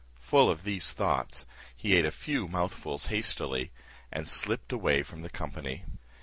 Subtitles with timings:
[0.17, 1.45] Full of these thoughts,
[1.77, 3.69] he ate a few mouthfuls hastily,
[4.11, 5.85] and slipped away from the company.